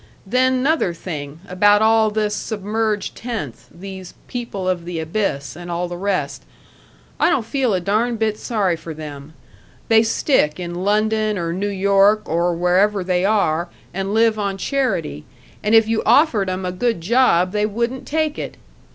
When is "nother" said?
0.63-0.95